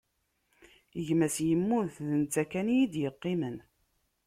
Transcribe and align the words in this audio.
Gma-s 1.05 1.37
immut, 1.51 1.93
d 2.05 2.07
netta 2.21 2.43
kan 2.51 2.67
i 2.73 2.75
yi-d-iqqimen. 2.77 3.57